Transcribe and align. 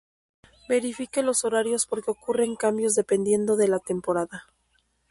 Verifique 0.67 1.21
los 1.21 1.45
horarios 1.45 1.85
porque 1.85 2.09
ocurren 2.09 2.55
cambios 2.55 2.95
dependiendo 2.95 3.55
de 3.55 3.67
la 3.67 3.77
temporada. 3.77 4.47